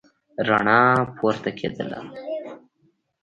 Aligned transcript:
رڼا 0.47 0.79
پورته 1.17 1.49
کېدله. 1.59 1.99